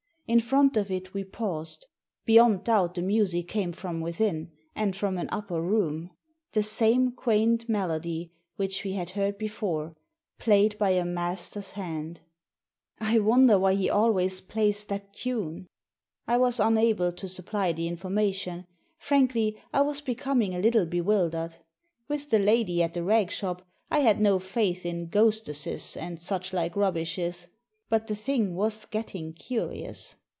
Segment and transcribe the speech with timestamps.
[0.27, 1.85] In front of it we paused.
[2.23, 6.09] Beyond doubt the music came from within, and from an upper room;
[6.53, 9.93] the same quaint melody which we had heard before,
[10.39, 12.21] played by a master's hand.
[12.97, 15.67] I wonder why he always plays that tune?"
[16.29, 18.65] I was unable to supply the information.
[18.99, 21.57] Frankly, I was becoming a little bewildered.
[22.07, 26.53] With the lady at the rag shop, I had no faith in ''ghostesses and such
[26.53, 27.49] like rubbishes,"
[27.89, 30.15] but the thing was getting curious.